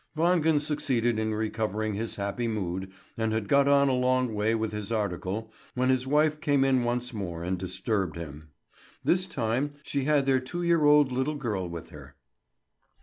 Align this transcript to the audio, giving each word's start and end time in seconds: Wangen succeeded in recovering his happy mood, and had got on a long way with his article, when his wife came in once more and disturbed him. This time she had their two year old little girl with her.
Wangen 0.17 0.59
succeeded 0.59 1.19
in 1.19 1.35
recovering 1.35 1.93
his 1.93 2.15
happy 2.15 2.47
mood, 2.47 2.91
and 3.19 3.31
had 3.31 3.47
got 3.47 3.67
on 3.67 3.87
a 3.87 3.93
long 3.93 4.33
way 4.33 4.55
with 4.55 4.71
his 4.71 4.91
article, 4.91 5.53
when 5.75 5.89
his 5.89 6.07
wife 6.07 6.41
came 6.41 6.63
in 6.65 6.81
once 6.81 7.13
more 7.13 7.43
and 7.43 7.59
disturbed 7.59 8.15
him. 8.17 8.49
This 9.03 9.27
time 9.27 9.75
she 9.83 10.05
had 10.05 10.25
their 10.25 10.39
two 10.39 10.63
year 10.63 10.85
old 10.85 11.11
little 11.11 11.35
girl 11.35 11.69
with 11.69 11.91
her. 11.91 12.15